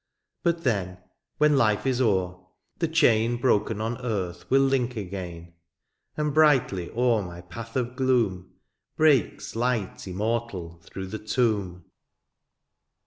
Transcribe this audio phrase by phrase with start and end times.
[0.01, 0.03] ^^
[0.41, 0.97] But then,
[1.37, 2.39] when life is o'er,
[2.79, 5.51] the chain ^^ Broken on earth will link again;^^
[6.17, 8.49] And brightly o'er my pafli of gloom
[8.93, 11.85] ^^ Breaks light immortal through the tomb."